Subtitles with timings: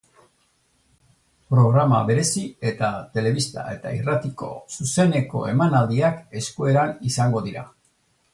[1.53, 7.69] Programa berezi eta telebista eta irratiko zuzeneko emanaldiak eskueran izango dira.